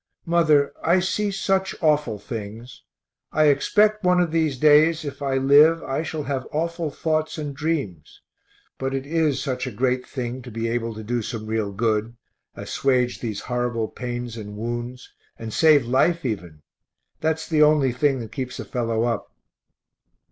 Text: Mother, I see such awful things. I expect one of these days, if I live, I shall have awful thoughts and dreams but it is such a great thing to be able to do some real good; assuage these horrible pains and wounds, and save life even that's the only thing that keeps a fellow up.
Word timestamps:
Mother, 0.25 0.73
I 0.83 0.99
see 0.99 1.29
such 1.29 1.75
awful 1.79 2.17
things. 2.17 2.81
I 3.31 3.49
expect 3.49 4.03
one 4.03 4.19
of 4.19 4.31
these 4.31 4.57
days, 4.57 5.05
if 5.05 5.21
I 5.21 5.37
live, 5.37 5.83
I 5.83 6.01
shall 6.01 6.23
have 6.23 6.47
awful 6.51 6.89
thoughts 6.89 7.37
and 7.37 7.55
dreams 7.55 8.19
but 8.79 8.95
it 8.95 9.05
is 9.05 9.39
such 9.39 9.67
a 9.67 9.71
great 9.71 10.07
thing 10.07 10.41
to 10.41 10.49
be 10.49 10.67
able 10.67 10.95
to 10.95 11.03
do 11.03 11.21
some 11.21 11.45
real 11.45 11.71
good; 11.71 12.15
assuage 12.55 13.19
these 13.19 13.41
horrible 13.41 13.89
pains 13.89 14.37
and 14.37 14.57
wounds, 14.57 15.13
and 15.37 15.53
save 15.53 15.85
life 15.85 16.25
even 16.25 16.63
that's 17.19 17.47
the 17.47 17.61
only 17.61 17.91
thing 17.91 18.21
that 18.21 18.31
keeps 18.31 18.59
a 18.59 18.65
fellow 18.65 19.03
up. 19.03 19.31